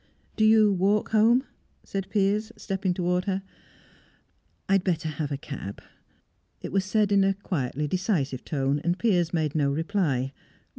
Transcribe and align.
"Do 0.35 0.45
you 0.45 0.71
walk 0.73 1.09
home?" 1.09 1.43
said 1.83 2.09
Piers, 2.09 2.51
stepping 2.57 2.91
towards 2.91 3.27
her. 3.27 3.43
"I'd 4.67 4.83
better 4.83 5.07
have 5.09 5.31
a 5.31 5.37
cab." 5.37 5.79
It 6.59 6.71
was 6.71 6.85
said 6.85 7.11
in 7.11 7.23
a 7.23 7.35
quietly 7.35 7.87
decisive 7.87 8.43
tone, 8.43 8.79
and 8.83 8.97
Piers 8.97 9.31
made 9.31 9.53
no 9.53 9.71
reply. 9.71 10.33